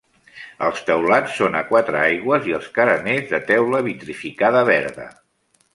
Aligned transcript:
Els 0.67 0.79
teulats 0.87 1.35
són 1.41 1.57
a 1.59 1.61
quatre 1.67 1.99
aigües 2.05 2.49
i 2.53 2.57
els 2.61 2.73
careners 2.79 3.31
de 3.35 3.43
teula 3.53 3.87
vitrificada 3.91 4.69
verda. 4.77 5.09